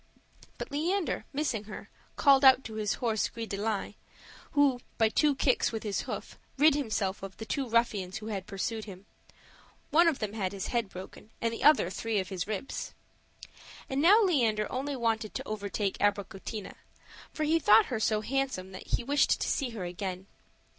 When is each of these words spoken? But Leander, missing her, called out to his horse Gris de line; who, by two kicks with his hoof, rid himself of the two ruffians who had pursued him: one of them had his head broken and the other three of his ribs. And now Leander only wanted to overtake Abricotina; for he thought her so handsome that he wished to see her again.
But 0.57 0.71
Leander, 0.71 1.25
missing 1.31 1.65
her, 1.65 1.91
called 2.15 2.43
out 2.43 2.63
to 2.63 2.73
his 2.73 2.95
horse 2.95 3.29
Gris 3.29 3.45
de 3.49 3.57
line; 3.57 3.93
who, 4.53 4.79
by 4.97 5.09
two 5.09 5.35
kicks 5.35 5.71
with 5.71 5.83
his 5.83 6.01
hoof, 6.09 6.39
rid 6.57 6.73
himself 6.73 7.21
of 7.21 7.37
the 7.37 7.45
two 7.45 7.69
ruffians 7.69 8.17
who 8.17 8.25
had 8.25 8.47
pursued 8.47 8.85
him: 8.85 9.05
one 9.91 10.07
of 10.07 10.17
them 10.17 10.33
had 10.33 10.53
his 10.53 10.69
head 10.69 10.89
broken 10.89 11.29
and 11.39 11.53
the 11.53 11.63
other 11.63 11.91
three 11.91 12.17
of 12.17 12.29
his 12.29 12.47
ribs. 12.47 12.95
And 13.91 14.01
now 14.01 14.23
Leander 14.23 14.65
only 14.71 14.95
wanted 14.95 15.35
to 15.35 15.47
overtake 15.47 15.99
Abricotina; 15.99 16.73
for 17.31 17.43
he 17.43 17.59
thought 17.59 17.85
her 17.93 17.99
so 17.99 18.21
handsome 18.21 18.71
that 18.71 18.87
he 18.87 19.03
wished 19.03 19.39
to 19.39 19.47
see 19.47 19.69
her 19.69 19.83
again. 19.85 20.25